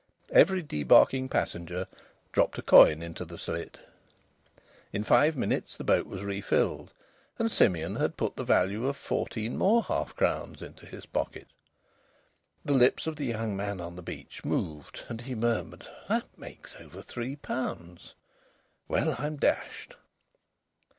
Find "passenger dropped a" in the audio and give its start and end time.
1.29-2.63